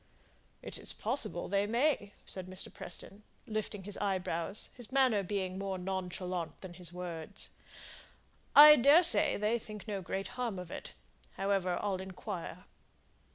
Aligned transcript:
"It 0.63 0.79
is 0.79 0.93
possible 0.93 1.47
they 1.47 1.67
may!" 1.67 2.13
said 2.25 2.47
Mr. 2.47 2.73
Preston, 2.73 3.21
lifting 3.45 3.83
his 3.83 3.99
eyebrows, 3.99 4.71
his 4.73 4.91
manner 4.91 5.21
being 5.21 5.59
more 5.59 5.77
nonchalant 5.77 6.59
than 6.61 6.73
his 6.73 6.91
words. 6.91 7.51
"I 8.55 8.77
daresay 8.77 9.37
they 9.37 9.59
think 9.59 9.87
no 9.87 10.01
great 10.01 10.29
harm 10.29 10.57
of 10.57 10.71
it. 10.71 10.93
However, 11.33 11.77
I'll 11.83 11.97
inquire." 12.01 12.65